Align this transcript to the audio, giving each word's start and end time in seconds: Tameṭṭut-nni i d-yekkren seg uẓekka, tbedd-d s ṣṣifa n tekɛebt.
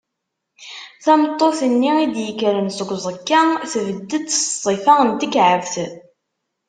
Tameṭṭut-nni 1.03 1.91
i 2.03 2.07
d-yekkren 2.13 2.67
seg 2.77 2.89
uẓekka, 2.95 3.41
tbedd-d 3.71 4.27
s 4.37 4.41
ṣṣifa 4.55 4.95
n 5.07 5.09
tekɛebt. 5.19 5.73